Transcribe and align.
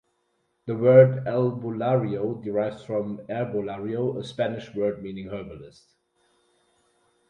The 0.65 0.75
word 0.75 1.25
albularyo 1.27 2.43
derives 2.43 2.83
from 2.83 3.19
"herbolario", 3.29 4.17
a 4.17 4.23
Spanish 4.23 4.73
word 4.73 5.03
meaning 5.03 5.27
herbalist. 5.29 5.93